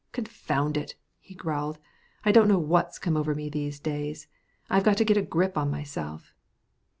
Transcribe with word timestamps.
Confound 0.13 0.77
it!" 0.77 0.95
he 1.19 1.35
growled, 1.35 1.77
"I 2.25 2.31
don't 2.31 2.47
know 2.47 2.57
what's 2.57 2.97
come 2.97 3.15
over 3.15 3.35
me 3.35 3.49
these 3.49 3.79
days. 3.79 4.25
I've 4.67 4.83
got 4.83 4.97
to 4.97 5.05
get 5.05 5.15
a 5.15 5.21
grip 5.21 5.55
on 5.59 5.69
myself." 5.69 6.33